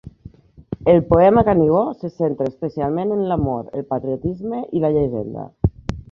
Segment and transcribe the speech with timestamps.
[0.83, 5.45] El poema Canigó se centra especialment en l'amor, el patriotisme i la llegenda.